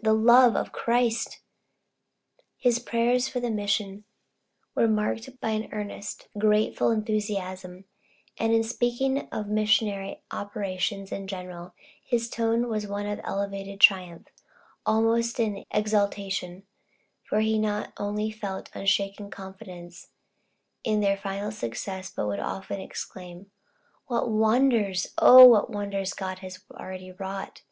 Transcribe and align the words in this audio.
the 0.00 0.12
love 0.12 0.54
of 0.54 0.70
Christ!" 0.70 1.40
His 2.56 2.78
prayers 2.78 3.26
for 3.26 3.40
the 3.40 3.50
mission 3.50 4.04
were 4.76 4.86
marked 4.86 5.28
by 5.40 5.50
an 5.50 5.68
earnest, 5.72 6.28
grateful 6.38 6.92
enthusiasm, 6.92 7.84
and 8.38 8.52
in 8.52 8.62
speaking 8.62 9.28
of 9.32 9.48
missionary 9.48 10.22
operations 10.30 11.10
in 11.10 11.26
general, 11.26 11.74
his 12.04 12.30
tone 12.30 12.68
was 12.68 12.86
one 12.86 13.06
of 13.06 13.18
elevated 13.24 13.80
triumph, 13.80 14.28
almost 14.86 15.40
of 15.40 15.54
exultation 15.72 16.62
for 17.24 17.40
he 17.40 17.58
not 17.58 17.92
only 17.98 18.30
felt 18.30 18.70
an 18.74 18.82
unshaken 18.82 19.30
confidence 19.32 20.10
in 20.84 21.00
their 21.00 21.16
final 21.16 21.50
success 21.50 22.08
but 22.08 22.28
would 22.28 22.38
often 22.38 22.80
exclaim, 22.80 23.50
"What 24.06 24.30
wonders 24.30 25.12
oh, 25.20 25.44
what 25.46 25.70
wonders 25.70 26.12
God 26.14 26.38
has 26.38 26.60
already 26.70 27.10
wrought!" 27.10 27.62